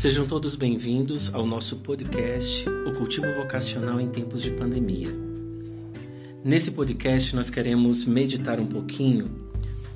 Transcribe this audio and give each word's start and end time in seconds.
Sejam 0.00 0.26
todos 0.26 0.56
bem-vindos 0.56 1.34
ao 1.34 1.44
nosso 1.44 1.76
podcast 1.80 2.66
O 2.88 2.92
Cultivo 2.96 3.34
Vocacional 3.34 4.00
em 4.00 4.08
Tempos 4.08 4.40
de 4.40 4.50
Pandemia. 4.50 5.14
Nesse 6.42 6.70
podcast, 6.70 7.36
nós 7.36 7.50
queremos 7.50 8.06
meditar 8.06 8.58
um 8.58 8.64
pouquinho 8.64 9.30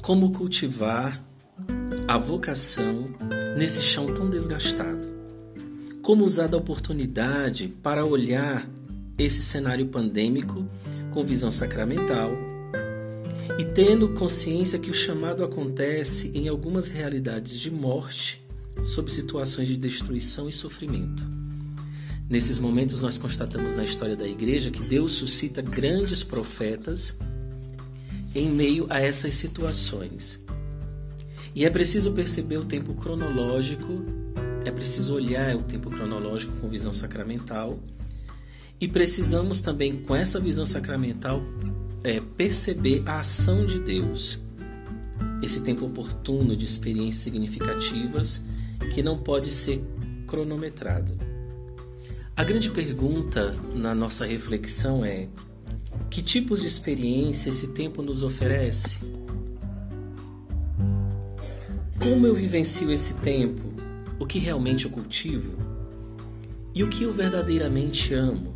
como 0.02 0.30
cultivar 0.30 1.24
a 2.06 2.18
vocação 2.18 3.06
nesse 3.56 3.80
chão 3.80 4.12
tão 4.12 4.28
desgastado. 4.28 5.08
Como 6.02 6.26
usar 6.26 6.48
da 6.48 6.58
oportunidade 6.58 7.68
para 7.82 8.04
olhar 8.04 8.68
esse 9.16 9.40
cenário 9.40 9.86
pandêmico 9.86 10.68
com 11.12 11.24
visão 11.24 11.50
sacramental 11.50 12.30
e 13.58 13.64
tendo 13.64 14.10
consciência 14.10 14.78
que 14.78 14.90
o 14.90 14.94
chamado 14.94 15.42
acontece 15.42 16.30
em 16.34 16.46
algumas 16.46 16.90
realidades 16.90 17.58
de 17.58 17.70
morte 17.70 18.43
sob 18.82 19.10
situações 19.10 19.68
de 19.68 19.76
destruição 19.76 20.48
e 20.48 20.52
sofrimento. 20.52 21.24
Nesses 22.28 22.58
momentos, 22.58 23.00
nós 23.00 23.18
constatamos 23.18 23.76
na 23.76 23.84
história 23.84 24.16
da 24.16 24.26
igreja 24.26 24.70
que 24.70 24.82
Deus 24.82 25.12
suscita 25.12 25.60
grandes 25.60 26.24
profetas 26.24 27.18
em 28.34 28.48
meio 28.50 28.86
a 28.90 29.00
essas 29.00 29.34
situações. 29.34 30.42
E 31.54 31.64
é 31.64 31.70
preciso 31.70 32.12
perceber 32.12 32.56
o 32.56 32.64
tempo 32.64 32.94
cronológico, 32.94 34.04
é 34.64 34.70
preciso 34.70 35.14
olhar 35.14 35.54
o 35.54 35.62
tempo 35.62 35.90
cronológico 35.90 36.52
com 36.56 36.68
visão 36.68 36.92
sacramental, 36.92 37.78
e 38.80 38.88
precisamos 38.88 39.62
também, 39.62 40.02
com 40.02 40.16
essa 40.16 40.40
visão 40.40 40.66
sacramental, 40.66 41.42
é, 42.02 42.20
perceber 42.20 43.02
a 43.06 43.20
ação 43.20 43.64
de 43.64 43.78
Deus, 43.78 44.38
esse 45.42 45.62
tempo 45.62 45.86
oportuno 45.86 46.56
de 46.56 46.64
experiências 46.64 47.22
significativas 47.22 48.42
que 48.90 49.02
não 49.02 49.18
pode 49.18 49.50
ser 49.50 49.82
cronometrado. 50.26 51.16
A 52.36 52.42
grande 52.42 52.70
pergunta 52.70 53.54
na 53.74 53.94
nossa 53.94 54.26
reflexão 54.26 55.04
é: 55.04 55.28
que 56.10 56.22
tipos 56.22 56.60
de 56.60 56.66
experiência 56.66 57.50
esse 57.50 57.68
tempo 57.68 58.02
nos 58.02 58.22
oferece? 58.22 58.98
Como 62.02 62.26
eu 62.26 62.34
vivencio 62.34 62.90
esse 62.92 63.14
tempo? 63.14 63.62
O 64.18 64.26
que 64.26 64.38
realmente 64.38 64.84
eu 64.84 64.90
cultivo? 64.90 65.56
E 66.74 66.82
o 66.82 66.88
que 66.88 67.04
eu 67.04 67.12
verdadeiramente 67.12 68.12
amo? 68.12 68.54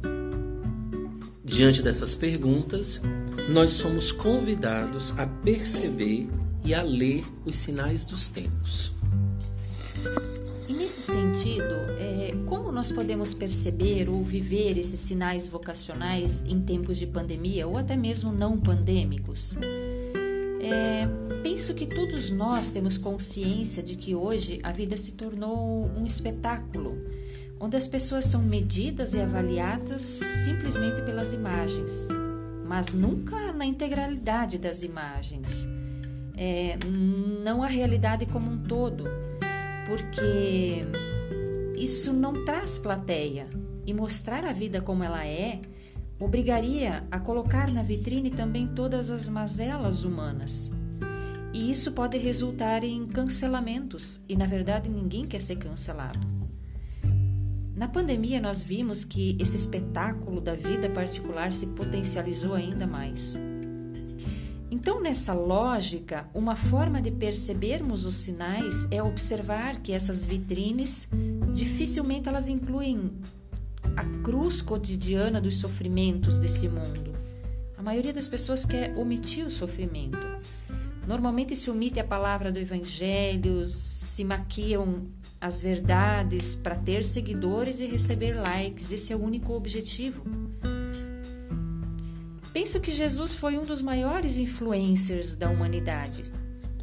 Diante 1.44 1.82
dessas 1.82 2.14
perguntas, 2.14 3.00
nós 3.48 3.70
somos 3.70 4.12
convidados 4.12 5.18
a 5.18 5.26
perceber 5.26 6.28
e 6.64 6.74
a 6.74 6.82
ler 6.82 7.24
os 7.46 7.56
sinais 7.56 8.04
dos 8.04 8.28
tempos. 8.28 8.97
Sentido, 11.08 11.74
é, 11.98 12.34
como 12.44 12.70
nós 12.70 12.92
podemos 12.92 13.32
perceber 13.32 14.10
ou 14.10 14.22
viver 14.22 14.76
esses 14.76 15.00
sinais 15.00 15.48
vocacionais 15.48 16.44
em 16.46 16.60
tempos 16.60 16.98
de 16.98 17.06
pandemia 17.06 17.66
ou 17.66 17.78
até 17.78 17.96
mesmo 17.96 18.30
não 18.30 18.60
pandêmicos? 18.60 19.56
É, 20.60 21.08
penso 21.42 21.72
que 21.72 21.86
todos 21.86 22.30
nós 22.30 22.70
temos 22.70 22.98
consciência 22.98 23.82
de 23.82 23.96
que 23.96 24.14
hoje 24.14 24.60
a 24.62 24.70
vida 24.70 24.98
se 24.98 25.12
tornou 25.12 25.90
um 25.96 26.04
espetáculo 26.04 26.98
onde 27.58 27.74
as 27.74 27.88
pessoas 27.88 28.26
são 28.26 28.42
medidas 28.42 29.14
e 29.14 29.20
avaliadas 29.20 30.02
simplesmente 30.02 31.00
pelas 31.00 31.32
imagens, 31.32 32.06
mas 32.66 32.92
nunca 32.92 33.50
na 33.54 33.64
integralidade 33.64 34.58
das 34.58 34.82
imagens, 34.82 35.66
é, 36.36 36.78
não 37.42 37.62
a 37.62 37.66
realidade 37.66 38.26
como 38.26 38.50
um 38.50 38.58
todo, 38.58 39.04
porque 39.88 40.82
isso 41.76 42.12
não 42.12 42.44
traz 42.44 42.78
plateia 42.78 43.48
e 43.86 43.94
mostrar 43.94 44.44
a 44.44 44.52
vida 44.52 44.82
como 44.82 45.02
ela 45.02 45.26
é 45.26 45.60
obrigaria 46.20 47.06
a 47.10 47.18
colocar 47.18 47.72
na 47.72 47.82
vitrine 47.82 48.30
também 48.30 48.66
todas 48.66 49.10
as 49.10 49.28
mazelas 49.28 50.04
humanas. 50.04 50.70
E 51.54 51.70
isso 51.70 51.92
pode 51.92 52.18
resultar 52.18 52.84
em 52.84 53.06
cancelamentos, 53.06 54.22
e 54.28 54.36
na 54.36 54.44
verdade 54.44 54.90
ninguém 54.90 55.24
quer 55.24 55.40
ser 55.40 55.56
cancelado. 55.56 56.20
Na 57.74 57.88
pandemia, 57.88 58.40
nós 58.40 58.62
vimos 58.62 59.04
que 59.04 59.36
esse 59.40 59.56
espetáculo 59.56 60.40
da 60.40 60.54
vida 60.54 60.90
particular 60.90 61.52
se 61.52 61.64
potencializou 61.68 62.54
ainda 62.54 62.86
mais. 62.86 63.38
Então, 64.70 65.00
nessa 65.00 65.32
lógica, 65.32 66.28
uma 66.34 66.54
forma 66.54 67.00
de 67.00 67.10
percebermos 67.10 68.04
os 68.04 68.16
sinais 68.16 68.86
é 68.90 69.02
observar 69.02 69.80
que 69.80 69.92
essas 69.92 70.24
vitrines 70.24 71.08
dificilmente 71.54 72.28
elas 72.28 72.48
incluem 72.48 73.12
a 73.96 74.04
cruz 74.22 74.60
cotidiana 74.60 75.40
dos 75.40 75.56
sofrimentos 75.56 76.38
desse 76.38 76.68
mundo. 76.68 77.14
A 77.78 77.82
maioria 77.82 78.12
das 78.12 78.28
pessoas 78.28 78.66
quer 78.66 78.96
omitir 78.96 79.46
o 79.46 79.50
sofrimento. 79.50 80.18
Normalmente 81.06 81.56
se 81.56 81.70
omite 81.70 81.98
a 81.98 82.04
palavra 82.04 82.52
do 82.52 82.58
evangelho, 82.58 83.66
se 83.66 84.22
maquiam 84.22 85.06
as 85.40 85.62
verdades 85.62 86.54
para 86.54 86.76
ter 86.76 87.02
seguidores 87.04 87.80
e 87.80 87.86
receber 87.86 88.34
likes. 88.34 88.92
Esse 88.92 89.14
é 89.14 89.16
o 89.16 89.22
único 89.22 89.54
objetivo. 89.54 90.22
Penso 92.58 92.80
que 92.80 92.90
Jesus 92.90 93.34
foi 93.34 93.56
um 93.56 93.62
dos 93.62 93.80
maiores 93.80 94.36
influencers 94.36 95.36
da 95.36 95.48
humanidade. 95.48 96.24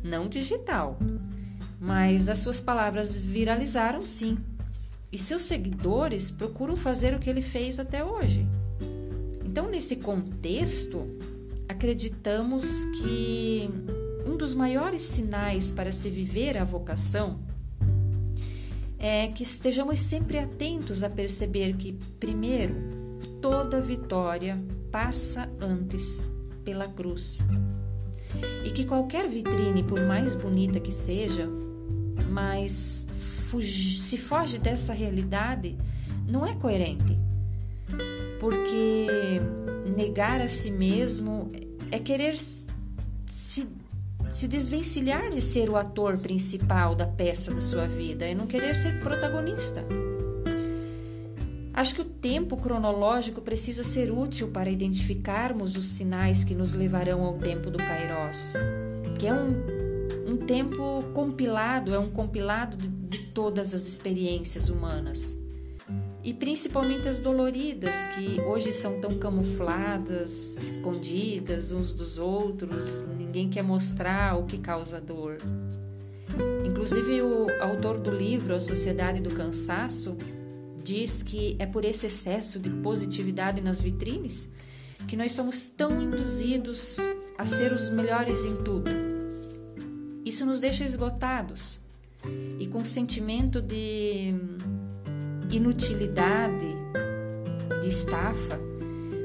Não 0.02 0.30
digital, 0.30 0.98
mas 1.82 2.30
as 2.30 2.40
suas 2.40 2.62
palavras 2.62 3.18
viralizaram 3.18 4.02
sim. 4.02 4.38
E 5.12 5.18
seus 5.18 5.42
seguidores 5.42 6.32
procuram 6.32 6.78
fazer 6.78 7.14
o 7.14 7.20
que 7.20 7.30
ele 7.30 7.42
fez 7.42 7.78
até 7.78 8.06
hoje. 8.06 8.48
Então, 9.44 9.70
nesse 9.70 9.98
contexto, 9.98 11.06
acreditamos 11.68 12.86
que 13.02 13.70
um 14.26 14.38
dos 14.38 14.54
maiores 14.54 15.02
sinais 15.02 15.72
para 15.72 15.92
se 15.92 16.10
viver 16.10 16.58
a 16.58 16.64
vocação 16.64 17.38
é 18.98 19.28
que 19.28 19.44
estejamos 19.44 20.00
sempre 20.00 20.38
atentos 20.38 21.04
a 21.04 21.10
perceber 21.10 21.76
que, 21.76 21.92
primeiro, 22.18 22.76
toda 23.42 23.82
vitória 23.82 24.58
passa 24.96 25.50
antes 25.60 26.32
pela 26.64 26.88
cruz. 26.88 27.40
E 28.64 28.72
que 28.72 28.86
qualquer 28.86 29.28
vitrine, 29.28 29.84
por 29.84 30.00
mais 30.00 30.34
bonita 30.34 30.80
que 30.80 30.92
seja, 30.94 31.50
mas 32.30 33.06
se 33.62 34.18
foge 34.18 34.58
dessa 34.58 34.94
realidade, 34.94 35.78
não 36.26 36.46
é 36.46 36.56
coerente. 36.56 37.20
Porque 38.40 39.42
negar 39.98 40.40
a 40.40 40.48
si 40.48 40.72
mesmo 40.72 41.52
é 41.92 42.00
querer 42.00 42.38
se 42.38 43.68
se 44.32 44.48
desvencilhar 44.48 45.30
de 45.30 45.40
ser 45.40 45.70
o 45.70 45.78
ator 45.78 46.18
principal 46.18 46.96
da 46.96 47.06
peça 47.06 47.54
da 47.54 47.62
sua 47.62 47.88
vida 47.88 48.28
e 48.28 48.34
não 48.34 48.48
querer 48.48 48.76
ser 48.76 49.00
protagonista. 49.02 49.86
Acho 51.76 51.96
que 51.96 52.02
o 52.02 52.06
tempo 52.06 52.56
cronológico 52.56 53.42
precisa 53.42 53.84
ser 53.84 54.10
útil 54.10 54.48
para 54.48 54.70
identificarmos 54.70 55.76
os 55.76 55.88
sinais 55.88 56.42
que 56.42 56.56
nos 56.56 56.74
levarão 56.74 57.22
ao 57.22 57.38
tempo 57.38 57.70
do 57.70 57.78
Kairos, 57.78 58.54
que 59.20 59.28
é 59.28 59.34
um, 59.34 60.32
um 60.32 60.38
tempo 60.38 61.04
compilado, 61.14 61.94
é 61.94 62.00
um 62.00 62.10
compilado 62.10 62.78
de, 62.78 62.88
de 62.88 63.26
todas 63.34 63.74
as 63.74 63.86
experiências 63.86 64.70
humanas 64.70 65.36
e 66.26 66.34
principalmente 66.34 67.08
as 67.08 67.20
doloridas, 67.20 68.06
que 68.06 68.42
hoje 68.42 68.74
são 68.74 69.00
tão 69.00 69.12
camufladas, 69.20 70.58
escondidas 70.58 71.72
uns 71.72 71.94
dos 71.94 72.18
outros, 72.18 73.06
ninguém 73.06 73.48
quer 73.48 73.64
mostrar 73.64 74.36
o 74.40 74.46
que 74.46 74.58
causa 74.58 75.00
dor. 75.00 75.38
Inclusive, 76.66 77.22
o 77.22 77.48
autor 77.62 78.00
do 78.00 78.10
livro 78.10 78.56
A 78.56 78.60
Sociedade 78.60 79.22
do 79.22 79.36
Cansaço 79.36 80.18
diz 80.86 81.24
que 81.24 81.56
é 81.58 81.66
por 81.66 81.84
esse 81.84 82.06
excesso 82.06 82.60
de 82.60 82.70
positividade 82.70 83.60
nas 83.60 83.82
vitrines 83.82 84.52
que 85.08 85.18
nós 85.18 85.32
somos 85.32 85.60
tão 85.62 86.00
induzidos 86.00 86.98
a 87.38 87.46
ser 87.46 87.74
os 87.74 87.90
melhores 87.90 88.46
em 88.46 88.56
tudo. 88.64 88.92
Isso 90.24 90.46
nos 90.46 90.60
deixa 90.60 90.86
esgotados 90.86 91.80
e 92.60 92.68
com 92.68 92.86
sentimento 92.86 93.62
de 93.62 94.34
inutilidade, 95.52 96.68
de 97.82 97.90
estafa, 97.90 98.60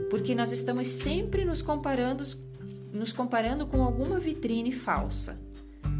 porque 0.08 0.34
nós 0.34 0.52
estamos 0.52 0.88
sempre 0.88 1.44
nos 1.44 1.60
comparando, 1.60 2.24
nos 2.92 3.12
comparando 3.12 3.66
com 3.66 3.82
alguma 3.82 4.18
vitrine 4.18 4.72
falsa, 4.72 5.38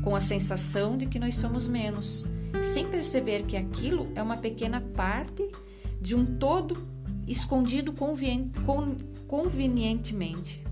com 0.02 0.16
a 0.16 0.20
sensação 0.20 0.96
de 0.96 1.06
que 1.06 1.18
nós 1.18 1.36
somos 1.36 1.68
menos, 1.68 2.26
sem 2.62 2.88
perceber 2.88 3.44
que 3.44 3.56
aquilo 3.56 4.08
é 4.14 4.22
uma 4.22 4.36
pequena 4.36 4.80
parte 4.80 5.48
de 6.00 6.14
um 6.14 6.24
todo 6.24 6.76
escondido 7.26 7.94
convenientemente. 9.28 10.64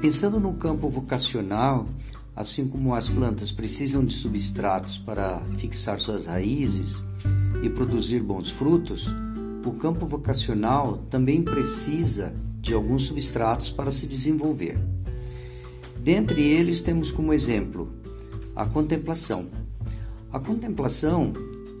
Pensando 0.00 0.40
no 0.40 0.54
campo 0.54 0.88
vocacional, 0.88 1.86
assim 2.34 2.66
como 2.66 2.94
as 2.94 3.10
plantas 3.10 3.52
precisam 3.52 4.04
de 4.04 4.14
substratos 4.14 4.96
para 4.96 5.40
fixar 5.58 6.00
suas 6.00 6.26
raízes 6.26 7.02
e 7.62 7.68
produzir 7.68 8.22
bons 8.22 8.50
frutos, 8.50 9.08
o 9.64 9.72
campo 9.72 10.06
vocacional 10.06 10.96
também 11.10 11.42
precisa 11.42 12.34
de 12.60 12.72
alguns 12.72 13.04
substratos 13.04 13.70
para 13.70 13.92
se 13.92 14.06
desenvolver. 14.06 14.78
Dentre 16.02 16.42
eles 16.42 16.80
temos 16.80 17.10
como 17.10 17.32
exemplo 17.32 17.92
a 18.56 18.64
contemplação. 18.64 19.46
A 20.32 20.40
contemplação 20.40 21.32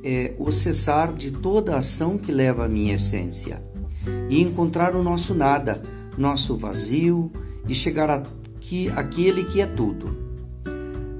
é 0.04 0.34
o 0.38 0.50
cessar 0.50 1.12
de 1.12 1.30
toda 1.30 1.76
ação 1.76 2.18
que 2.18 2.32
leva 2.32 2.64
à 2.64 2.68
minha 2.68 2.94
essência 2.94 3.62
e 4.28 4.40
encontrar 4.40 4.94
o 4.94 5.02
nosso 5.02 5.34
nada, 5.34 5.82
nosso 6.16 6.56
vazio 6.56 7.30
e 7.68 7.74
chegar 7.74 8.10
aqui, 8.10 8.88
àquele 8.90 9.44
que 9.44 9.60
é 9.60 9.66
tudo. 9.66 10.16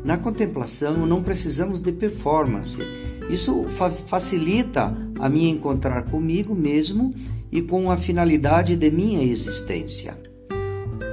Na 0.04 0.16
contemplação 0.16 1.06
não 1.06 1.22
precisamos 1.22 1.80
de 1.80 1.92
performance. 1.92 2.82
Isso 3.28 3.64
fa 3.68 3.90
facilita 3.90 4.96
a 5.18 5.28
me 5.28 5.48
encontrar 5.48 6.02
comigo 6.04 6.54
mesmo 6.54 7.14
e 7.52 7.62
com 7.62 7.90
a 7.90 7.96
finalidade 7.96 8.76
de 8.76 8.90
minha 8.90 9.22
existência. 9.22 10.29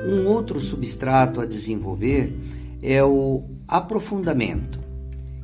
Um 0.07 0.25
outro 0.25 0.61
substrato 0.61 1.41
a 1.41 1.45
desenvolver 1.45 2.33
é 2.81 3.03
o 3.03 3.43
aprofundamento, 3.67 4.79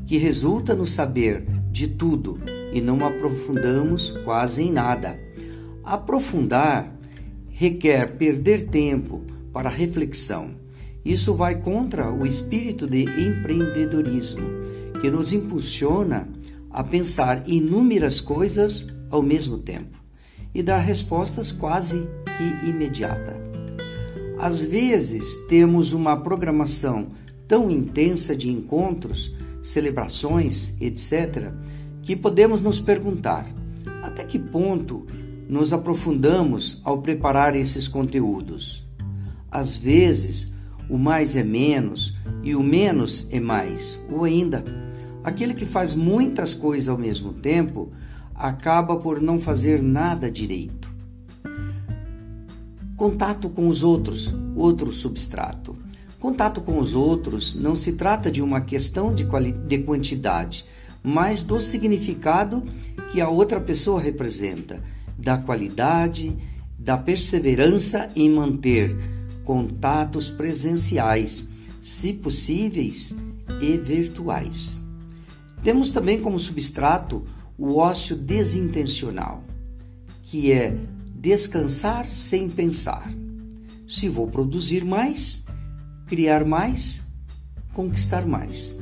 que 0.08 0.18
resulta 0.18 0.74
no 0.74 0.88
saber 0.88 1.44
de 1.70 1.90
tudo 1.90 2.40
e 2.72 2.80
não 2.80 3.06
aprofundamos 3.06 4.12
quase 4.24 4.64
em 4.64 4.72
nada. 4.72 5.20
Aprofundar 5.84 6.96
requer 7.50 8.16
perder 8.16 8.68
tempo 8.68 9.22
para 9.52 9.68
reflexão. 9.68 10.52
Isso 11.04 11.34
vai 11.34 11.56
contra 11.62 12.10
o 12.10 12.26
espírito 12.26 12.88
de 12.88 13.04
empreendedorismo, 13.04 14.48
que 15.02 15.12
nos 15.12 15.34
impulsiona 15.34 16.30
a 16.72 16.82
pensar 16.82 17.44
inúmeras 17.50 18.22
coisas 18.22 18.88
ao 19.10 19.22
mesmo 19.22 19.60
tempo 19.60 20.02
e 20.56 20.64
dar 20.64 20.80
respostas 20.80 21.52
quase 21.52 22.08
que 22.38 22.70
imediata. 22.70 23.43
Às 24.44 24.60
vezes 24.60 25.38
temos 25.48 25.94
uma 25.94 26.18
programação 26.18 27.08
tão 27.48 27.72
intensa 27.72 28.36
de 28.36 28.52
encontros, 28.52 29.34
celebrações, 29.62 30.76
etc., 30.82 31.50
que 32.02 32.14
podemos 32.14 32.60
nos 32.60 32.82
perguntar 32.82 33.48
até 34.02 34.26
que 34.26 34.38
ponto 34.38 35.08
nos 35.48 35.72
aprofundamos 35.72 36.82
ao 36.84 37.02
preparar 37.02 37.56
esses 37.56 37.88
conteúdos. 37.88 38.86
Às 39.50 39.78
vezes, 39.78 40.54
o 40.90 40.98
mais 40.98 41.38
é 41.38 41.44
menos 41.44 42.14
e 42.44 42.54
o 42.54 42.62
menos 42.62 43.30
é 43.32 43.40
mais, 43.40 43.98
ou 44.12 44.26
ainda, 44.26 44.62
aquele 45.24 45.54
que 45.54 45.66
faz 45.66 45.94
muitas 45.94 46.54
coisas 46.54 46.90
ao 46.90 46.98
mesmo 46.98 47.32
tempo 47.32 47.94
acaba 48.36 48.98
por 48.98 49.22
não 49.22 49.40
fazer 49.40 49.82
nada 49.82 50.30
direito. 50.30 50.83
Contato 53.04 53.50
com 53.50 53.68
os 53.68 53.84
outros, 53.84 54.34
outro 54.56 54.90
substrato. 54.94 55.76
Contato 56.22 56.62
com 56.62 56.80
os 56.80 56.96
outros 56.96 57.54
não 57.54 57.76
se 57.76 57.92
trata 57.98 58.32
de 58.32 58.42
uma 58.42 58.62
questão 58.62 59.14
de, 59.14 59.26
de 59.68 59.80
quantidade, 59.80 60.64
mas 61.04 61.44
do 61.44 61.60
significado 61.60 62.64
que 63.12 63.20
a 63.20 63.28
outra 63.28 63.60
pessoa 63.60 64.00
representa, 64.00 64.82
da 65.18 65.38
qualidade, 65.38 66.34
da 66.80 66.98
perseverança 66.98 68.10
em 68.16 68.30
manter 68.30 68.96
contatos 69.44 70.30
presenciais, 70.30 71.50
se 71.82 72.14
possíveis, 72.14 73.14
e 73.60 73.76
virtuais. 73.76 74.82
Temos 75.62 75.92
também 75.92 76.22
como 76.22 76.40
substrato 76.40 77.28
o 77.58 77.76
ócio 77.76 78.16
desintencional, 78.16 79.44
que 80.22 80.54
é 80.54 80.78
descansar 81.24 82.10
sem 82.10 82.50
pensar. 82.50 83.10
Se 83.88 84.10
vou 84.10 84.28
produzir 84.28 84.84
mais, 84.84 85.46
criar 86.06 86.44
mais, 86.44 87.06
conquistar 87.72 88.26
mais. 88.28 88.78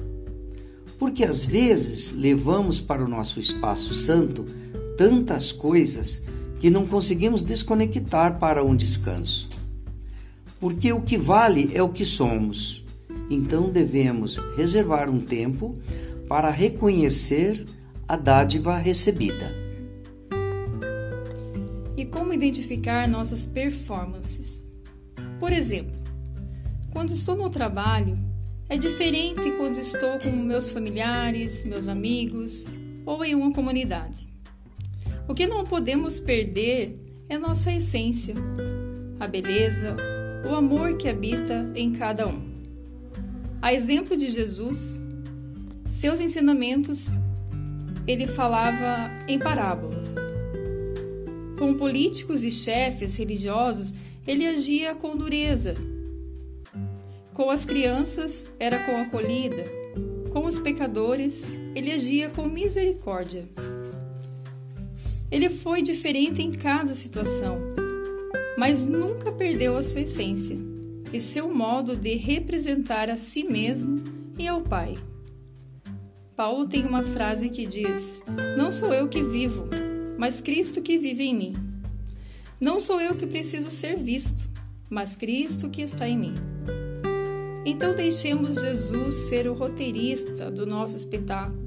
Porque 0.98 1.24
às 1.24 1.46
vezes 1.46 2.14
levamos 2.14 2.82
para 2.82 3.06
o 3.06 3.08
nosso 3.08 3.40
espaço 3.40 3.94
santo 3.94 4.44
tantas 4.98 5.52
coisas 5.52 6.26
que 6.60 6.72
não 6.72 6.88
conseguimos 6.88 7.44
desconectar 7.44 8.40
para 8.40 8.66
um 8.66 8.76
descanso. 8.76 9.48
Porque 10.60 10.92
o 10.92 11.02
que 11.02 11.20
vale 11.20 11.70
é 11.76 11.84
o 11.84 11.90
que 11.90 12.06
somos. 12.08 12.84
Então 13.30 13.70
devemos 13.70 14.38
reservar 14.58 15.12
um 15.12 15.20
tempo 15.20 15.78
para 16.28 16.50
reconhecer 16.50 17.68
a 18.08 18.16
dádiva 18.16 18.76
recebida. 18.78 19.61
Como 22.12 22.34
identificar 22.34 23.08
nossas 23.08 23.46
performances? 23.46 24.64
Por 25.40 25.52
exemplo, 25.52 25.96
quando 26.92 27.12
estou 27.12 27.36
no 27.36 27.50
trabalho, 27.50 28.20
é 28.70 28.78
diferente 28.78 29.52
quando 29.58 29.80
estou 29.80 30.20
com 30.20 30.30
meus 30.30 30.70
familiares, 30.70 31.66
meus 31.66 31.88
amigos 31.88 32.68
ou 33.06 33.24
em 33.24 33.34
uma 33.34 33.52
comunidade. 33.52 34.30
O 35.28 35.34
que 35.34 35.48
não 35.48 35.64
podemos 35.64 36.20
perder 36.20 37.00
é 37.30 37.38
nossa 37.38 37.72
essência, 37.72 38.36
a 39.20 39.28
beleza, 39.28 39.96
o 40.50 40.56
amor 40.56 40.98
que 40.98 41.08
habita 41.08 41.72
em 41.76 41.92
cada 41.92 42.28
um. 42.28 42.52
A 43.62 43.74
exemplo 43.74 44.18
de 44.18 44.30
Jesus, 44.30 45.00
seus 45.88 46.20
ensinamentos 46.20 47.18
ele 48.08 48.28
falava 48.28 49.10
em 49.28 49.38
parábolas. 49.38 50.21
Com 51.62 51.76
políticos 51.76 52.44
e 52.44 52.50
chefes 52.50 53.16
religiosos, 53.16 53.94
ele 54.26 54.48
agia 54.48 54.96
com 54.96 55.16
dureza 55.16 55.76
com 57.34 57.50
as 57.50 57.66
crianças 57.66 58.52
era 58.60 58.86
com 58.86 58.98
acolhida, 58.98 59.64
com 60.32 60.46
os 60.46 60.60
pecadores 60.60 61.60
ele 61.74 61.92
agia 61.92 62.30
com 62.30 62.46
misericórdia. 62.46 63.48
Ele 65.32 65.50
foi 65.50 65.82
diferente 65.82 66.42
em 66.42 66.52
cada 66.52 66.94
situação, 66.94 67.60
mas 68.58 68.86
nunca 68.86 69.32
perdeu 69.32 69.78
a 69.78 69.84
sua 69.84 70.02
essência 70.02 70.58
e 71.14 71.22
seu 71.22 71.54
modo 71.54 71.96
de 71.96 72.16
representar 72.16 73.10
a 73.10 73.18
si 73.18 73.44
mesmo 73.44 74.04
e 74.38 74.48
ao 74.48 74.62
Pai. 74.62 74.96
Paulo 76.36 76.68
tem 76.68 76.86
uma 76.86 77.04
frase 77.04 77.50
que 77.50 77.66
diz: 77.66 78.22
Não 78.58 78.72
sou 78.72 78.94
eu 78.94 79.08
que 79.08 79.24
vivo, 79.24 79.70
mas 80.22 80.40
Cristo 80.40 80.84
que 80.84 81.00
vive 81.00 81.24
em 81.24 81.36
mim. 81.36 81.54
Não 82.62 82.80
sou 82.80 83.02
eu 83.02 83.16
que 83.16 83.26
preciso 83.26 83.72
ser 83.72 83.98
visto, 83.98 84.48
mas 84.88 85.16
Cristo 85.16 85.68
que 85.68 85.82
está 85.82 86.08
em 86.08 86.16
mim. 86.16 86.36
Então 87.66 87.96
deixemos 87.96 88.62
Jesus 88.62 89.16
ser 89.30 89.48
o 89.48 89.56
roteirista 89.56 90.52
do 90.52 90.64
nosso 90.64 90.96
espetáculo 90.96 91.60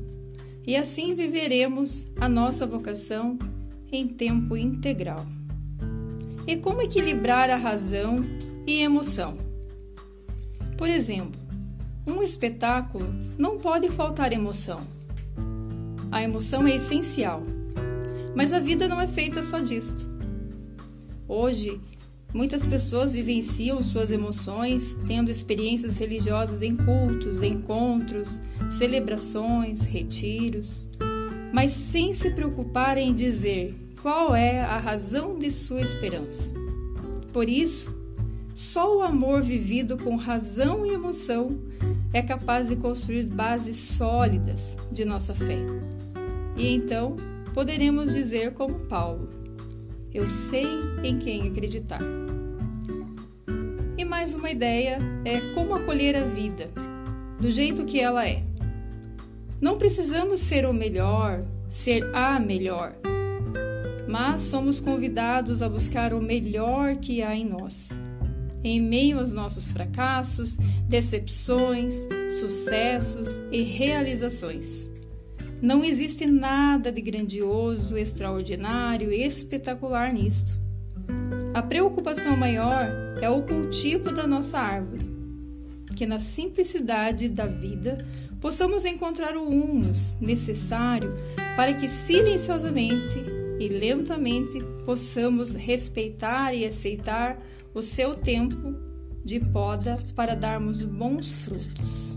e 0.64 0.76
assim 0.76 1.14
viveremos 1.14 2.06
a 2.20 2.28
nossa 2.28 2.64
vocação 2.64 3.36
em 3.90 4.06
tempo 4.06 4.56
integral. 4.56 5.26
E 6.46 6.56
como 6.56 6.80
equilibrar 6.80 7.50
a 7.50 7.56
razão 7.56 8.24
e 8.64 8.82
emoção? 8.82 9.36
Por 10.78 10.88
exemplo, 10.88 11.40
um 12.06 12.22
espetáculo 12.22 13.12
não 13.36 13.58
pode 13.58 13.88
faltar 13.88 14.32
emoção. 14.32 14.86
A 16.12 16.22
emoção 16.22 16.68
é 16.68 16.76
essencial, 16.76 17.42
mas 18.34 18.52
a 18.52 18.58
vida 18.58 18.88
não 18.88 19.00
é 19.00 19.06
feita 19.06 19.42
só 19.42 19.60
disto. 19.60 20.06
Hoje, 21.26 21.80
Muitas 22.34 22.66
pessoas 22.66 23.12
vivenciam 23.12 23.80
suas 23.80 24.10
emoções 24.10 24.98
tendo 25.06 25.30
experiências 25.30 25.98
religiosas 25.98 26.62
em 26.62 26.74
cultos, 26.74 27.44
encontros, 27.44 28.42
celebrações, 28.68 29.84
retiros, 29.84 30.90
mas 31.52 31.70
sem 31.70 32.12
se 32.12 32.30
preocupar 32.30 32.98
em 32.98 33.14
dizer 33.14 33.72
qual 34.02 34.34
é 34.34 34.60
a 34.60 34.76
razão 34.78 35.38
de 35.38 35.48
sua 35.52 35.80
esperança. 35.80 36.50
Por 37.32 37.48
isso, 37.48 37.96
só 38.52 38.96
o 38.96 39.02
amor 39.02 39.40
vivido 39.40 39.96
com 39.96 40.16
razão 40.16 40.84
e 40.84 40.90
emoção 40.90 41.56
é 42.12 42.20
capaz 42.20 42.68
de 42.68 42.74
construir 42.74 43.26
bases 43.26 43.76
sólidas 43.76 44.76
de 44.90 45.04
nossa 45.04 45.36
fé. 45.36 45.58
E 46.56 46.74
então 46.74 47.16
poderemos 47.54 48.12
dizer 48.12 48.52
como 48.52 48.80
Paulo: 48.80 49.30
Eu 50.12 50.28
sei 50.28 50.66
em 51.02 51.18
quem 51.18 51.48
acreditar. 51.48 52.00
E 53.96 54.04
mais 54.04 54.34
uma 54.34 54.50
ideia 54.50 54.98
é 55.24 55.40
como 55.54 55.74
acolher 55.74 56.16
a 56.16 56.24
vida, 56.24 56.68
do 57.40 57.50
jeito 57.50 57.84
que 57.84 58.00
ela 58.00 58.28
é. 58.28 58.42
Não 59.60 59.78
precisamos 59.78 60.40
ser 60.40 60.66
o 60.66 60.74
melhor, 60.74 61.44
ser 61.68 62.04
a 62.14 62.38
melhor, 62.40 62.96
mas 64.08 64.42
somos 64.42 64.80
convidados 64.80 65.62
a 65.62 65.68
buscar 65.68 66.12
o 66.12 66.20
melhor 66.20 66.96
que 66.96 67.22
há 67.22 67.34
em 67.34 67.48
nós. 67.48 67.90
em 68.66 68.80
meio 68.80 69.18
aos 69.18 69.30
nossos 69.30 69.68
fracassos, 69.68 70.56
decepções, 70.88 72.08
sucessos 72.40 73.42
e 73.52 73.60
realizações. 73.60 74.90
Não 75.64 75.82
existe 75.82 76.26
nada 76.26 76.92
de 76.92 77.00
grandioso, 77.00 77.96
extraordinário 77.96 79.10
espetacular 79.10 80.12
nisto. 80.12 80.54
A 81.54 81.62
preocupação 81.62 82.36
maior 82.36 82.82
é 83.22 83.30
o 83.30 83.40
cultivo 83.40 84.12
da 84.12 84.26
nossa 84.26 84.58
árvore, 84.58 85.06
que 85.96 86.04
na 86.04 86.20
simplicidade 86.20 87.30
da 87.30 87.46
vida 87.46 87.96
possamos 88.42 88.84
encontrar 88.84 89.38
o 89.38 89.48
humus 89.48 90.18
necessário 90.20 91.16
para 91.56 91.72
que 91.72 91.88
silenciosamente 91.88 93.24
e 93.58 93.66
lentamente 93.66 94.58
possamos 94.84 95.54
respeitar 95.54 96.52
e 96.52 96.66
aceitar 96.66 97.42
o 97.72 97.80
seu 97.80 98.14
tempo 98.14 98.74
de 99.24 99.40
poda 99.40 99.98
para 100.14 100.36
darmos 100.36 100.84
bons 100.84 101.32
frutos. 101.32 102.13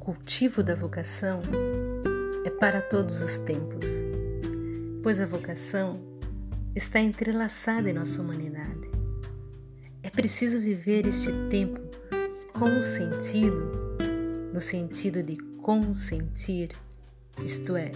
Cultivo 0.00 0.62
da 0.62 0.74
vocação 0.74 1.42
é 2.42 2.48
para 2.48 2.80
todos 2.80 3.20
os 3.20 3.36
tempos, 3.36 3.86
pois 5.02 5.20
a 5.20 5.26
vocação 5.26 6.00
está 6.74 6.98
entrelaçada 6.98 7.90
em 7.90 7.92
nossa 7.92 8.22
humanidade. 8.22 8.90
É 10.02 10.08
preciso 10.08 10.58
viver 10.58 11.06
este 11.06 11.30
tempo 11.50 11.80
com 12.54 12.80
sentido, 12.80 13.70
no 14.54 14.60
sentido 14.60 15.22
de 15.22 15.36
consentir, 15.58 16.70
isto 17.44 17.76
é, 17.76 17.92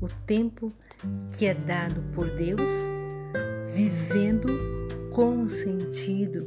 o 0.00 0.08
tempo 0.26 0.72
que 1.36 1.46
é 1.46 1.54
dado 1.54 2.02
por 2.14 2.30
Deus, 2.30 2.70
vivendo 3.68 4.48
com 5.12 5.48
sentido, 5.48 6.46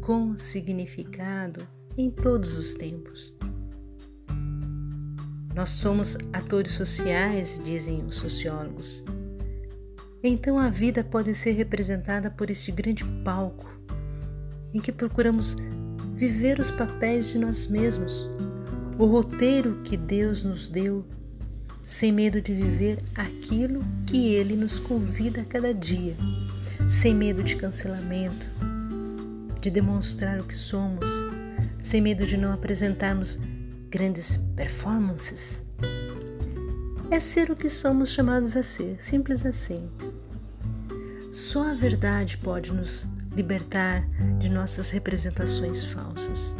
com 0.00 0.36
significado 0.36 1.66
em 1.98 2.08
todos 2.08 2.56
os 2.56 2.74
tempos. 2.74 3.35
Nós 5.56 5.70
somos 5.70 6.18
atores 6.34 6.72
sociais, 6.72 7.58
dizem 7.64 8.04
os 8.04 8.16
sociólogos. 8.16 9.02
Então 10.22 10.58
a 10.58 10.68
vida 10.68 11.02
pode 11.02 11.34
ser 11.34 11.52
representada 11.52 12.30
por 12.30 12.50
este 12.50 12.70
grande 12.70 13.02
palco 13.24 13.66
em 14.74 14.80
que 14.80 14.92
procuramos 14.92 15.56
viver 16.14 16.60
os 16.60 16.70
papéis 16.70 17.30
de 17.30 17.38
nós 17.38 17.66
mesmos, 17.66 18.28
o 18.98 19.06
roteiro 19.06 19.80
que 19.82 19.96
Deus 19.96 20.44
nos 20.44 20.68
deu, 20.68 21.06
sem 21.82 22.12
medo 22.12 22.38
de 22.38 22.52
viver 22.52 22.98
aquilo 23.14 23.80
que 24.06 24.34
Ele 24.34 24.56
nos 24.56 24.78
convida 24.78 25.40
a 25.40 25.44
cada 25.46 25.72
dia, 25.72 26.16
sem 26.86 27.14
medo 27.14 27.42
de 27.42 27.56
cancelamento, 27.56 28.46
de 29.58 29.70
demonstrar 29.70 30.38
o 30.38 30.44
que 30.44 30.54
somos, 30.54 31.08
sem 31.80 32.02
medo 32.02 32.26
de 32.26 32.36
não 32.36 32.52
apresentarmos 32.52 33.38
grandes 33.88 34.36
performances. 34.54 35.62
É 37.10 37.20
ser 37.20 37.50
o 37.50 37.56
que 37.56 37.68
somos 37.68 38.10
chamados 38.10 38.56
a 38.56 38.62
ser, 38.62 39.00
simples 39.00 39.46
assim. 39.46 39.88
Só 41.30 41.70
a 41.70 41.74
verdade 41.74 42.38
pode 42.38 42.72
nos 42.72 43.06
libertar 43.34 44.08
de 44.38 44.48
nossas 44.48 44.90
representações 44.90 45.84
falsas. 45.84 46.54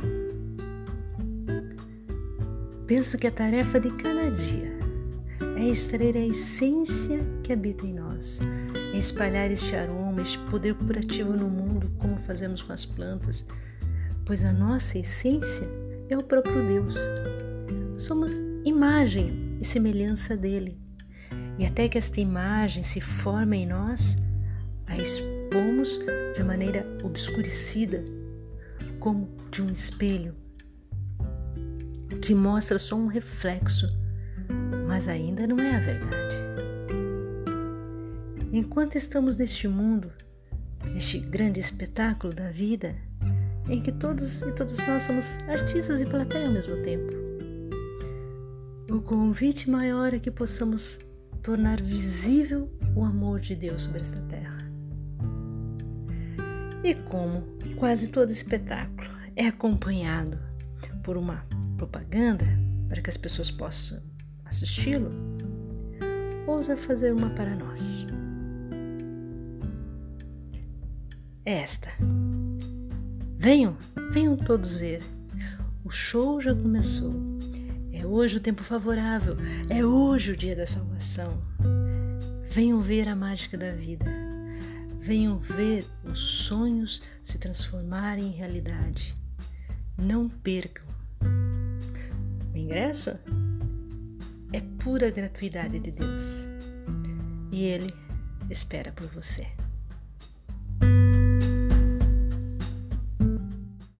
Penso 2.86 3.18
que 3.18 3.26
a 3.26 3.32
tarefa 3.32 3.80
de 3.80 3.90
cada 3.90 4.30
dia 4.30 4.78
é 5.56 5.64
extrair 5.64 6.16
a 6.16 6.24
essência 6.24 7.18
que 7.42 7.52
habita 7.52 7.84
em 7.84 7.94
nós, 7.94 8.38
é 8.94 8.98
espalhar 8.98 9.50
este 9.50 9.74
aroma, 9.74 10.22
este 10.22 10.38
poder 10.50 10.74
curativo 10.74 11.32
no 11.32 11.48
mundo, 11.48 11.90
como 11.98 12.16
fazemos 12.18 12.62
com 12.62 12.72
as 12.72 12.84
plantas, 12.84 13.44
pois 14.24 14.44
a 14.44 14.52
nossa 14.52 14.98
essência 14.98 15.66
é 16.08 16.16
o 16.16 16.22
próprio 16.22 16.66
Deus. 16.66 16.96
Somos 17.96 18.32
imagem 18.64 19.56
e 19.60 19.64
semelhança 19.64 20.36
dele. 20.36 20.78
E 21.58 21.64
até 21.64 21.88
que 21.88 21.98
esta 21.98 22.20
imagem 22.20 22.82
se 22.82 23.00
forme 23.00 23.58
em 23.58 23.66
nós, 23.66 24.16
a 24.86 24.96
expomos 24.96 25.98
de 26.34 26.44
maneira 26.44 26.86
obscurecida, 27.02 28.04
como 29.00 29.28
de 29.50 29.62
um 29.62 29.70
espelho, 29.70 30.34
que 32.20 32.34
mostra 32.34 32.78
só 32.78 32.96
um 32.96 33.06
reflexo, 33.06 33.88
mas 34.86 35.08
ainda 35.08 35.46
não 35.46 35.58
é 35.58 35.76
a 35.76 35.80
verdade. 35.80 36.36
Enquanto 38.52 38.96
estamos 38.96 39.36
neste 39.36 39.66
mundo, 39.66 40.12
neste 40.92 41.18
grande 41.18 41.60
espetáculo 41.60 42.32
da 42.32 42.50
vida, 42.50 42.94
em 43.68 43.80
que 43.80 43.92
todos 43.92 44.42
e 44.42 44.52
todas 44.52 44.78
nós 44.86 45.02
somos 45.02 45.38
artistas 45.48 46.00
e 46.00 46.06
plateia 46.06 46.46
ao 46.46 46.52
mesmo 46.52 46.76
tempo. 46.82 47.12
O 48.90 49.00
convite 49.00 49.68
maior 49.68 50.14
é 50.14 50.18
que 50.18 50.30
possamos 50.30 50.98
tornar 51.42 51.80
visível 51.80 52.70
o 52.94 53.04
amor 53.04 53.40
de 53.40 53.54
Deus 53.54 53.82
sobre 53.82 54.00
esta 54.00 54.20
terra. 54.22 54.56
E 56.82 56.94
como 56.94 57.42
quase 57.76 58.08
todo 58.08 58.30
espetáculo 58.30 59.08
é 59.34 59.46
acompanhado 59.46 60.38
por 61.02 61.16
uma 61.16 61.44
propaganda 61.76 62.46
para 62.88 63.02
que 63.02 63.10
as 63.10 63.16
pessoas 63.16 63.50
possam 63.50 64.00
assisti-lo, 64.44 65.10
ousa 66.46 66.76
fazer 66.76 67.12
uma 67.12 67.30
para 67.30 67.54
nós. 67.54 68.06
É 71.44 71.54
esta. 71.58 71.88
Venham, 73.46 73.76
venham 74.10 74.36
todos 74.36 74.74
ver. 74.74 75.00
O 75.84 75.88
show 75.88 76.40
já 76.40 76.52
começou. 76.52 77.14
É 77.92 78.04
hoje 78.04 78.38
o 78.38 78.40
tempo 78.40 78.64
favorável. 78.64 79.36
É 79.70 79.86
hoje 79.86 80.32
o 80.32 80.36
dia 80.36 80.56
da 80.56 80.66
salvação. 80.66 81.40
Venham 82.50 82.80
ver 82.80 83.08
a 83.08 83.14
mágica 83.14 83.56
da 83.56 83.70
vida. 83.70 84.04
Venham 84.98 85.38
ver 85.38 85.86
os 86.02 86.18
sonhos 86.18 87.00
se 87.22 87.38
transformarem 87.38 88.24
em 88.24 88.32
realidade. 88.32 89.14
Não 89.96 90.28
percam. 90.28 90.84
O 92.52 92.56
ingresso 92.56 93.10
é 94.52 94.60
pura 94.82 95.08
gratuidade 95.08 95.78
de 95.78 95.92
Deus. 95.92 96.44
E 97.52 97.62
Ele 97.62 97.94
espera 98.50 98.90
por 98.90 99.06
você. 99.06 99.46